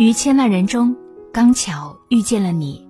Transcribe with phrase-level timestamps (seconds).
[0.00, 0.96] 于千万人中，
[1.30, 2.88] 刚巧遇见了你。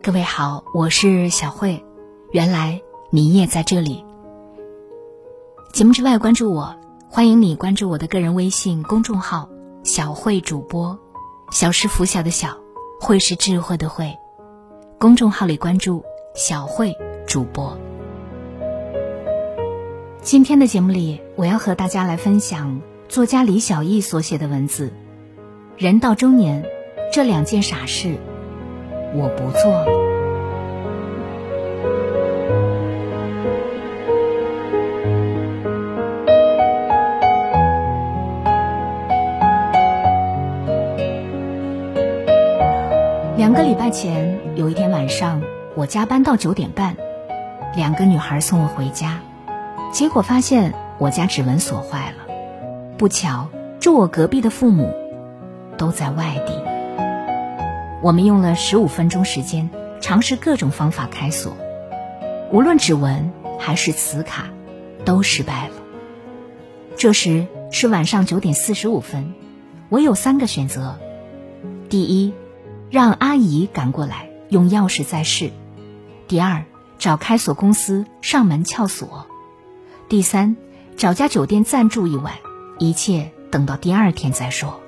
[0.00, 1.84] 各位好，我是小慧。
[2.30, 2.80] 原来
[3.10, 4.04] 你也在这里。
[5.72, 6.76] 节目之外，关注我，
[7.08, 9.48] 欢迎你关注我的个人微信公众号
[9.82, 10.96] “小慧主播”。
[11.50, 12.56] 小是拂晓的小，
[13.00, 14.16] 慧是智慧的慧。
[15.00, 16.04] 公众号里关注
[16.36, 16.94] “小慧
[17.26, 17.76] 主播”。
[20.22, 24.92] 今天的节目里，我要和大家来分享作家李小艺所写的文字。
[25.78, 26.62] 人到中年，
[27.10, 28.16] 这两件傻事，
[29.14, 29.84] 我不做。
[43.36, 45.40] 两个礼拜前，有一天晚上，
[45.74, 46.94] 我加班到九点半，
[47.74, 49.20] 两个女孩送我回家，
[49.90, 52.34] 结果发现我家指纹锁坏了。
[52.98, 53.48] 不巧，
[53.80, 55.01] 住我隔壁的父母。
[55.82, 56.54] 都在外地。
[58.02, 59.68] 我们用了十五分钟时间，
[60.00, 61.56] 尝试各种方法开锁，
[62.52, 64.44] 无论指纹还是磁卡，
[65.04, 65.74] 都失败了。
[66.96, 69.34] 这时是晚上九点四十五分，
[69.88, 71.00] 我有三个选择：
[71.88, 72.32] 第一，
[72.88, 75.50] 让阿姨赶过来用钥匙再试；
[76.28, 76.62] 第二，
[77.00, 79.26] 找开锁公司上门撬锁；
[80.08, 80.56] 第三，
[80.96, 82.34] 找家酒店暂住一晚，
[82.78, 84.78] 一切等到第二天再说。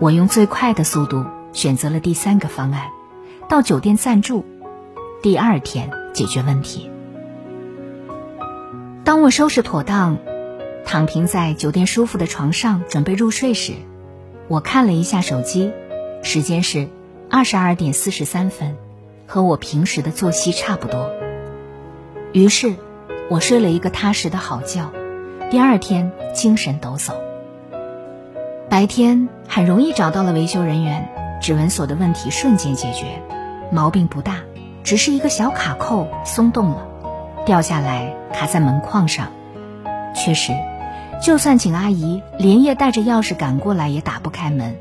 [0.00, 2.88] 我用最快的速度选择了第三个方案，
[3.50, 4.46] 到酒店暂住，
[5.22, 6.90] 第二天解决问题。
[9.04, 10.16] 当我收拾妥当，
[10.86, 13.74] 躺平在酒店舒服的床上准备入睡时，
[14.48, 15.70] 我看了一下手机，
[16.22, 16.88] 时间是
[17.28, 18.78] 二十二点四十三分，
[19.26, 21.12] 和我平时的作息差不多。
[22.32, 22.74] 于是，
[23.28, 24.90] 我睡了一个踏实的好觉，
[25.50, 27.12] 第二天精神抖擞。
[28.70, 31.08] 白天很容易找到了维修人员，
[31.42, 33.20] 指纹锁的问题瞬间解决，
[33.72, 34.36] 毛病不大，
[34.84, 36.86] 只是一个小卡扣松动了，
[37.44, 39.26] 掉下来卡在门框上。
[40.14, 40.52] 确实，
[41.20, 44.78] 就算请阿姨连夜带着钥匙赶过来也打不开门，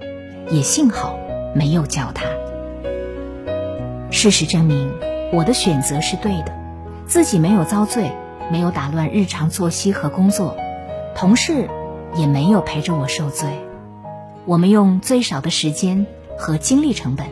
[0.52, 1.18] 也幸好
[1.56, 2.26] 没有叫她。
[4.12, 4.94] 事实证明，
[5.34, 6.54] 我的选择是对的，
[7.08, 8.12] 自己没有遭罪，
[8.52, 10.56] 没有打乱日常作息和工作，
[11.16, 11.68] 同事
[12.14, 13.50] 也没有陪着我受罪。
[14.50, 17.28] 我们用最少的时间和精力成本，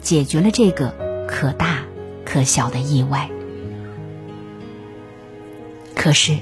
[0.00, 0.94] 解决了这个
[1.28, 1.82] 可大
[2.24, 3.28] 可小的意外。
[5.94, 6.38] 可是，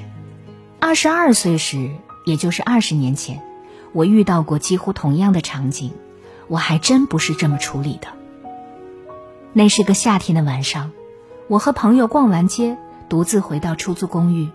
[0.78, 1.90] 二十二岁时，
[2.24, 3.42] 也就是二十年前，
[3.92, 5.90] 我遇到过几乎同样的场景，
[6.46, 8.06] 我还真不是这么处理的。
[9.52, 10.92] 那是个夏天的晚上，
[11.48, 12.78] 我和朋友逛完街，
[13.08, 14.50] 独自回到出租公寓，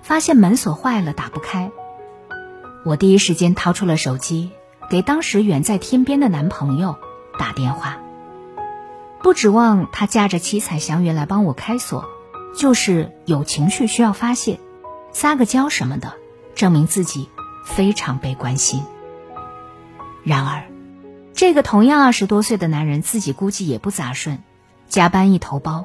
[0.00, 1.72] 发现门锁坏了，打不开。
[2.84, 4.52] 我第一时间掏出了手机。
[4.88, 6.96] 给当时远在天边的男朋友
[7.38, 7.98] 打电话，
[9.22, 12.06] 不指望他驾着七彩祥云来帮我开锁，
[12.56, 14.58] 就是有情绪需要发泄，
[15.12, 16.14] 撒个娇什么的，
[16.54, 17.28] 证明自己
[17.66, 18.82] 非常被关心。
[20.24, 20.64] 然而，
[21.34, 24.42] 这个同样二十多岁的男人自己估计也不咋顺，
[24.88, 25.84] 加班一头包，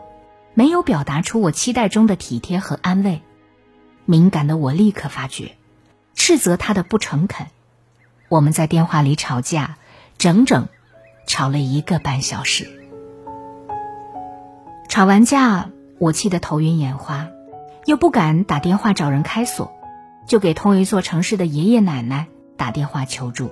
[0.54, 3.22] 没有表达出我期待中的体贴和安慰。
[4.06, 5.58] 敏感的我立刻发觉，
[6.16, 7.48] 斥责他的不诚恳。
[8.34, 9.78] 我们在电话里吵架，
[10.18, 10.68] 整整
[11.28, 12.68] 吵了一个半小时。
[14.90, 17.28] 吵完架，我气得头晕眼花，
[17.86, 19.72] 又不敢打电话找人开锁，
[20.26, 22.26] 就给同一座城市的爷爷奶奶
[22.58, 23.52] 打电话求助。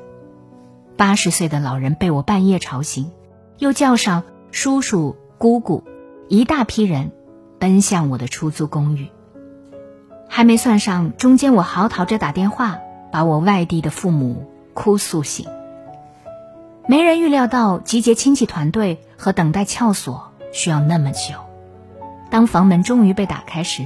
[0.98, 3.12] 八十岁的老人被我半夜吵醒，
[3.60, 5.84] 又叫上叔叔、姑姑，
[6.28, 7.12] 一大批人
[7.60, 9.10] 奔向我的出租公寓。
[10.28, 12.80] 还没算上中间我嚎啕着打电话
[13.12, 14.48] 把我外地的父母。
[14.74, 15.48] 哭诉醒，
[16.88, 21.36] 没人预料到集结亲戚团队和等待撬锁需要那么久。
[22.30, 23.86] 当房门终于被打开时，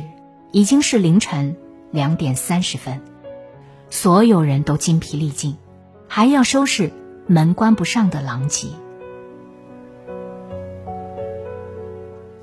[0.51, 1.56] 已经是凌晨
[1.91, 3.01] 两点三十分，
[3.90, 5.57] 所有人都筋疲力尽，
[6.07, 6.92] 还要收拾
[7.25, 8.68] 门关不上的狼藉。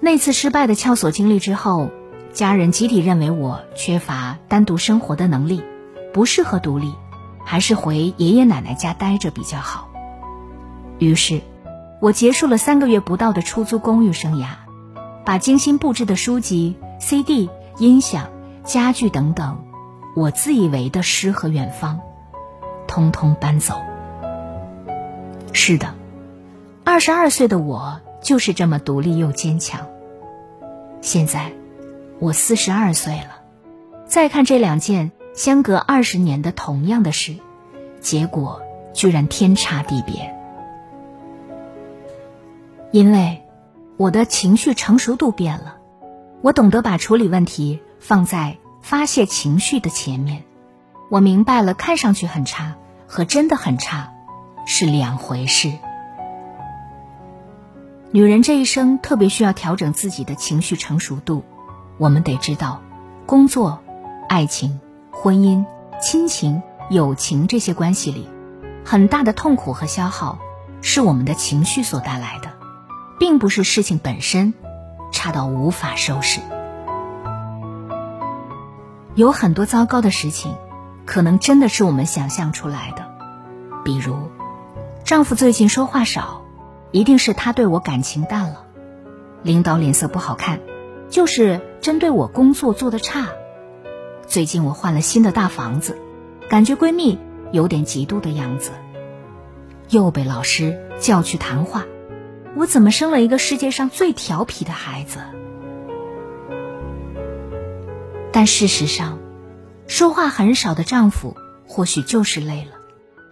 [0.00, 1.88] 那次失败的撬锁经历之后，
[2.32, 5.62] 家人集体认为我缺乏单独生活的能力，
[6.12, 6.92] 不适合独立。
[7.44, 9.88] 还是回爷爷奶奶家待着比较好。
[10.98, 11.40] 于是，
[12.00, 14.46] 我结束了三个月不到的出租公寓生涯，
[15.24, 18.28] 把精心布置的书籍、CD、音响、
[18.64, 19.64] 家具等等，
[20.14, 22.00] 我自以为的诗和远方，
[22.86, 23.74] 通通搬走。
[25.52, 25.94] 是的，
[26.84, 29.86] 二十二岁的我就是这么独立又坚强。
[31.00, 31.52] 现在，
[32.20, 33.42] 我四十二岁了，
[34.06, 35.10] 再看这两件。
[35.34, 37.36] 相隔二十年的同样的事，
[38.00, 38.62] 结果
[38.92, 40.34] 居然天差地别。
[42.90, 43.42] 因为
[43.96, 45.76] 我的情绪成熟度变了，
[46.42, 50.42] 我懂得把处理问题放在发泄情绪的前面。
[51.08, 52.76] 我明白了，看上去很差
[53.06, 54.12] 和真的很差
[54.66, 55.72] 是两回事。
[58.10, 61.42] 女人这一生特别需要调整自己的情绪成熟度。
[61.96, 62.82] 我们得知道，
[63.24, 63.80] 工作、
[64.28, 64.80] 爱情、
[65.22, 65.64] 婚姻、
[66.00, 68.28] 亲情、友情这些关系里，
[68.84, 70.40] 很大的痛苦和消耗
[70.80, 72.50] 是我们的情绪所带来的，
[73.20, 74.52] 并不是事情本身
[75.12, 76.40] 差到无法收拾。
[79.14, 80.56] 有很多糟糕的事情，
[81.06, 83.06] 可能真的是我们想象出来的，
[83.84, 84.16] 比如，
[85.04, 86.42] 丈夫最近说话少。
[86.90, 88.64] 一定是他对我感情淡了，
[89.44, 90.58] 领导脸色不好看，
[91.08, 93.28] 就是针对我工作做的差。
[94.32, 96.00] 最近我换了新的大房子，
[96.48, 97.18] 感觉闺蜜
[97.52, 98.70] 有点嫉妒的样子。
[99.90, 101.84] 又被老师叫去谈话，
[102.56, 105.18] 我怎么生了一个世界上最调皮的孩子？
[108.32, 109.18] 但事实上，
[109.86, 111.36] 说话很少的丈夫
[111.68, 112.78] 或许就是累了，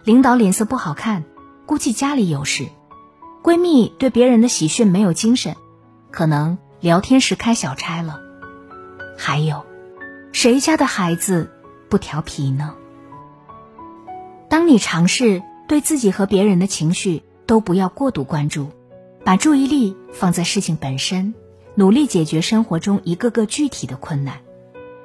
[0.03, 1.23] 领导脸色不好看，
[1.65, 2.67] 估计家里有事。
[3.41, 5.55] 闺蜜对别人的喜讯没有精神，
[6.11, 8.19] 可能聊天时开小差了。
[9.17, 9.65] 还有，
[10.31, 11.51] 谁家的孩子
[11.89, 12.73] 不调皮呢？
[14.49, 18.69] 当你尝试对自己和别人的情绪都不要过度关注，
[19.25, 21.33] 把注意力放在事情本身，
[21.75, 24.37] 努力解决生活中一个个具体的困难，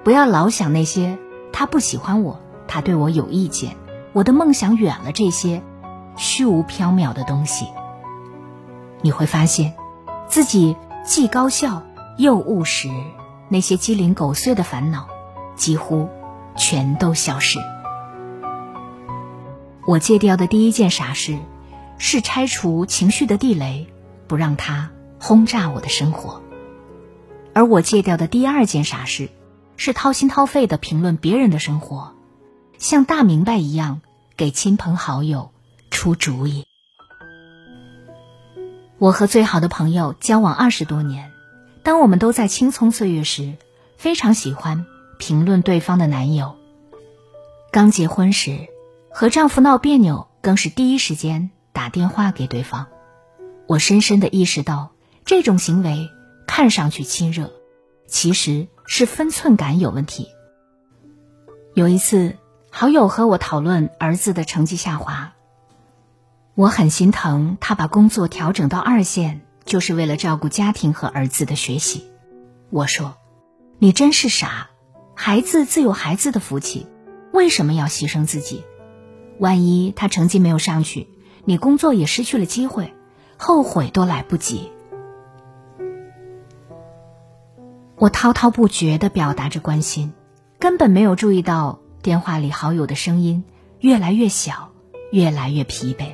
[0.04, 1.18] 不要老想那些
[1.52, 3.76] 他不喜欢我，他对我有意见，
[4.12, 5.60] 我的梦想远了这些
[6.16, 7.66] 虚无缥缈的东西。
[9.02, 9.74] 你会发现，
[10.28, 11.82] 自己既高效
[12.16, 12.88] 又务实，
[13.48, 15.08] 那些鸡零狗碎的烦恼
[15.56, 16.08] 几乎
[16.56, 17.58] 全都消失。
[19.86, 21.38] 我戒掉的第一件傻事，
[21.98, 23.86] 是拆除情绪的地雷，
[24.26, 26.40] 不让它轰炸我的生活；
[27.54, 29.28] 而我戒掉的第二件傻事，
[29.76, 32.14] 是掏心掏肺的评论别人的生活，
[32.78, 34.00] 像大明白一样
[34.36, 35.52] 给亲朋好友
[35.90, 36.64] 出主意。
[38.98, 41.30] 我和最好的朋友交往二十多年，
[41.82, 43.54] 当我们都在青葱岁月时，
[43.96, 44.84] 非常喜欢
[45.18, 46.56] 评论对方的男友。
[47.70, 48.68] 刚结婚时，
[49.10, 52.86] 和丈夫闹别扭，更是第一时间打电话给对方。
[53.66, 54.92] 我深深的意识到，
[55.24, 56.08] 这种行为
[56.46, 57.52] 看上去亲热，
[58.06, 60.28] 其实是分寸感有问题。
[61.74, 62.36] 有一次，
[62.70, 65.34] 好友和我讨论儿子的成绩下滑。
[66.54, 72.06] 我很心疼他把工作调整到二线，就是为了照顾家庭和儿子的学习。
[72.70, 73.16] 我说
[73.78, 74.70] ：“你真是傻，
[75.18, 76.86] 孩子自有孩子的福气，
[77.32, 78.64] 为什么要牺牲自己？
[79.38, 81.08] 万一他成绩没有上去，
[81.46, 82.92] 你工作也失去了机会，
[83.38, 84.70] 后悔都来不及。”
[87.96, 90.12] 我滔滔不绝的表达着关心，
[90.58, 93.42] 根本没有注意到电话里好友的声音
[93.80, 94.72] 越来越小，
[95.12, 96.12] 越来越疲惫。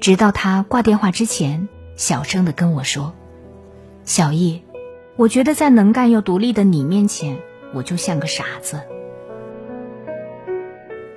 [0.00, 1.66] 直到他挂电话之前，
[1.96, 3.14] 小声的跟我说
[4.04, 4.62] ：“小易，
[5.16, 7.38] 我觉得在能干又独立的你面前，
[7.74, 8.80] 我就像个傻子。”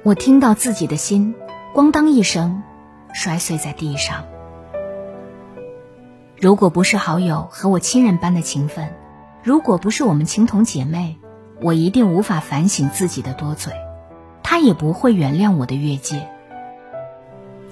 [0.04, 1.36] 我听到自己的心
[1.74, 2.64] “咣当”一声
[3.14, 4.26] 摔碎在地上。
[6.40, 8.94] 如果不是好友和我亲人般的情分，
[9.44, 11.18] 如果不是我们情同姐妹，
[11.62, 13.74] 我一定无法反省自己的多嘴，
[14.44, 16.28] 他也不会原谅我的越界。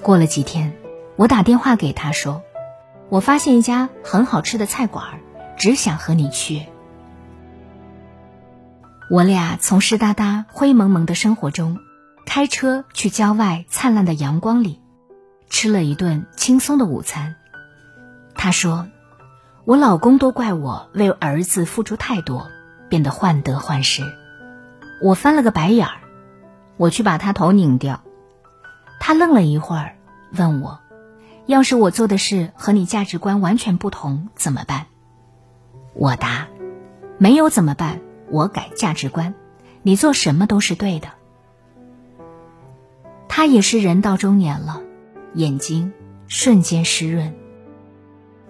[0.02, 0.74] 过了几天。
[1.16, 2.42] 我打电话给他说
[3.08, 5.20] ：“我发现一家很好吃的菜馆，
[5.58, 6.64] 只想和你去。”
[9.10, 11.78] 我俩从湿哒哒、灰蒙蒙的生活中，
[12.26, 14.82] 开车去郊外灿烂的阳光里，
[15.50, 17.36] 吃了一顿轻松的午餐。
[18.34, 18.88] 他说
[19.66, 22.50] ：“我老公都怪我为儿子付出太多，
[22.90, 24.04] 变得患得患失。”
[25.04, 25.98] 我翻了个白眼儿，
[26.78, 28.02] 我去把他头拧掉。
[29.02, 29.98] 他愣了一会儿，
[30.32, 30.80] 问我。
[31.46, 34.86] 要是我做的事和你价值观完全不同，怎么办？
[35.94, 36.48] 我答：
[37.18, 38.00] 没有怎么办？
[38.34, 39.36] 我改价值观，
[39.84, 41.10] 你做什么都是对的。
[43.28, 44.82] 他也是人到中年了，
[45.36, 45.94] 眼睛
[46.28, 47.36] 瞬间湿润。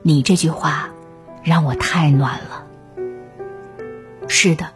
[0.01, 0.89] 你这句话
[1.43, 2.65] 让我太暖了。
[4.29, 4.71] 是的，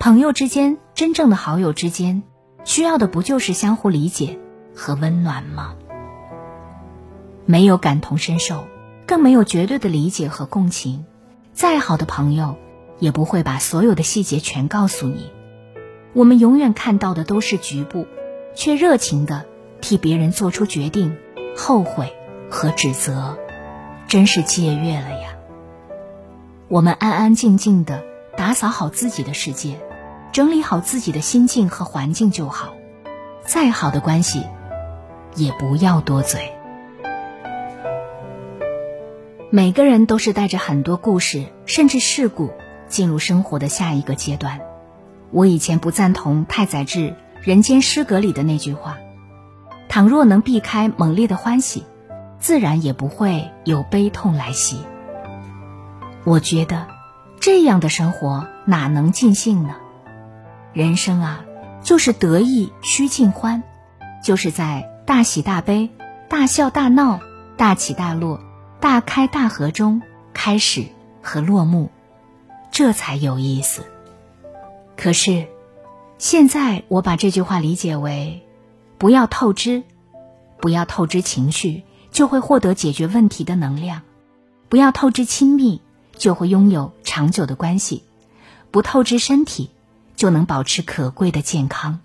[0.00, 2.24] 朋友之间，真正的好友之间，
[2.64, 4.40] 需要的不就是相互理解
[4.74, 5.76] 和温暖吗？
[7.46, 8.64] 没有感同身受，
[9.06, 11.04] 更没有绝对的理解和共情。
[11.52, 12.56] 再好的朋友，
[13.02, 15.32] 也不会把所有的细节全告诉你。
[16.12, 18.06] 我们永远看到的都是局部，
[18.54, 19.44] 却热情的
[19.80, 21.16] 替别人做出决定、
[21.56, 22.14] 后悔
[22.48, 23.36] 和指责，
[24.06, 25.34] 真是借阅了呀。
[26.68, 28.04] 我们安安静静的
[28.36, 29.80] 打扫好自己的世界，
[30.30, 32.72] 整理好自己的心境和环境就好。
[33.44, 34.44] 再好的关系，
[35.34, 36.52] 也不要多嘴。
[39.50, 42.52] 每个人都是带着很多故事，甚至事故
[42.92, 44.60] 进入生活的下一个阶段。
[45.30, 46.98] 我以前不赞同太宰治
[47.40, 48.98] 《人间失格》里的那句话
[49.88, 51.84] ：“倘若能避开猛烈的欢喜，
[52.38, 54.78] 自然也不会有悲痛来袭。”
[56.24, 56.86] 我觉得，
[57.40, 59.74] 这样的生活哪能尽兴呢？
[60.74, 61.44] 人生啊，
[61.82, 63.62] 就是得意须尽欢，
[64.22, 65.90] 就是在大喜大悲、
[66.28, 67.18] 大笑大闹、
[67.56, 68.38] 大起大落。
[68.80, 70.02] 大开大合中
[70.34, 70.86] 开始
[71.22, 71.90] 和落幕，
[72.72, 73.84] 这才有意思。
[74.96, 75.46] 可是，
[76.18, 78.42] 现在我把这句话理解为：
[78.98, 79.84] 不要透支，
[80.60, 84.00] 不要透支情绪，就会获得解决问题的能量；
[84.68, 85.80] 不要透支亲密，
[86.16, 88.02] 就会拥有长久的关系；
[88.70, 89.70] 不透支身体，
[90.16, 92.00] 就能保持可贵的健康；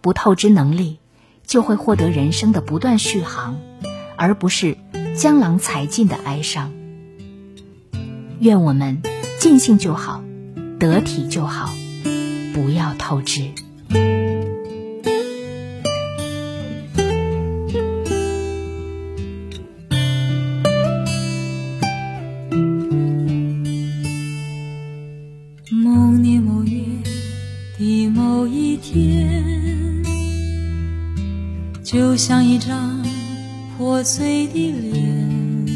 [0.00, 0.98] 不透支能力，
[1.46, 3.56] 就会获得人生的不断续航，
[4.16, 4.76] 而不是。
[5.16, 6.72] 江郎才尽的哀伤。
[8.38, 9.02] 愿我们
[9.40, 10.22] 尽兴就好，
[10.78, 11.74] 得体就好，
[12.52, 13.40] 不要透支。
[25.70, 26.78] 某年某月
[27.78, 29.42] 的某一天，
[31.82, 33.00] 就像一张。
[33.78, 35.66] 破碎的脸，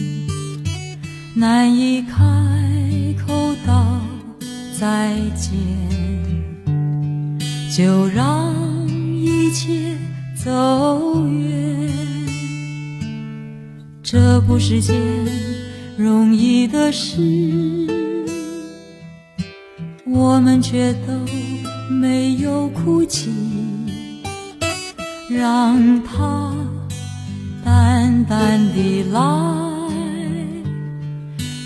[1.35, 2.03] 难以
[7.77, 8.55] 就让
[8.89, 9.99] 一切
[10.37, 11.91] 走远。
[14.01, 14.95] 这不是件
[15.97, 17.21] 容易的事，
[20.07, 21.13] 我们却都
[21.93, 23.33] 没有哭泣，
[25.29, 26.55] 让它。
[27.65, 29.21] 淡淡的来，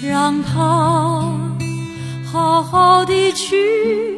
[0.09, 1.31] 让它
[2.25, 4.18] 好好的去。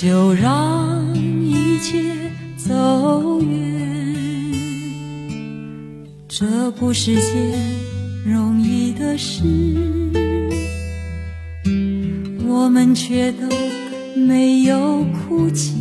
[0.00, 2.00] 就让一切
[2.56, 4.14] 走远。
[6.28, 7.58] 这不是件
[8.24, 9.42] 容易的事，
[12.46, 13.48] 我们却都
[14.14, 15.74] 没有哭泣。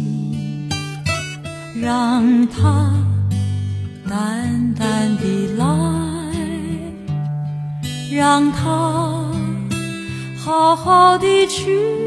[1.80, 2.92] 让它
[4.10, 5.24] 淡淡的
[5.58, 5.68] 来，
[8.12, 9.32] 让它
[10.40, 12.07] 好好的去。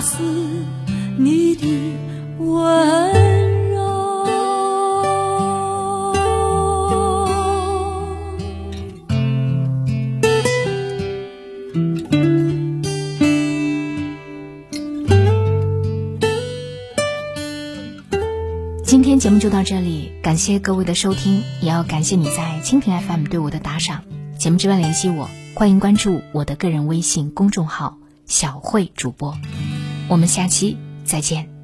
[0.00, 0.22] 似
[1.16, 1.66] 你的
[2.38, 3.78] 温柔。
[18.84, 24.04] 今天节目就到这里，感谢各位的收听，也要感谢你在蜻蜓 FM 对我的打赏。
[24.38, 29.36] 节目之外联系我，欢迎关注我的个人微信公众号“小慧主播”。
[30.08, 31.57] 我们下期再见。